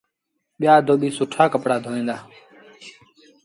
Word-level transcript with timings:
ٻيٚآ 0.59 0.75
دوٻيٚ 0.87 1.15
سُٺآ 1.17 1.43
ڪپڙآ 1.53 1.75
ڌويو 1.83 2.07
ائيٚݩ۔ 2.11 2.23